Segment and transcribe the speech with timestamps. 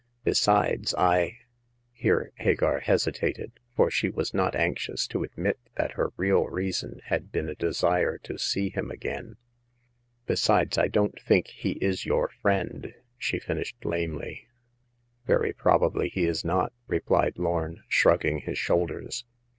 [0.23, 1.37] Be sides, I
[1.93, 7.31] "—here Hagar hesitated, for she was not anxious to admit that her real reason had
[7.31, 9.37] been a desire to see him again
[10.25, 14.47] —besides, I don't think he is your friend," she finished, lamely.
[15.27, 15.35] The First Customer.
[15.35, 19.23] 43 Very probably he is not," repUed Lorn, shrugging his shoulders.